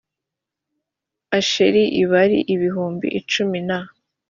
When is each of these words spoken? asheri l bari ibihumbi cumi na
asheri 1.37 1.83
l 2.01 2.03
bari 2.11 2.39
ibihumbi 2.53 3.07
cumi 3.31 3.59
na 3.67 3.79